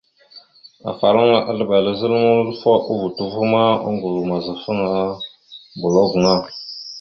[0.91, 4.89] Afalaŋa aslaɓal a zal mulofa o voto ava ma, oŋgov mazafaŋa
[5.77, 6.33] mbolo gaŋa.